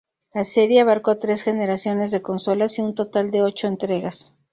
[0.33, 4.33] La serie abarcó tres generaciones de consolas y un total de ocho entregas.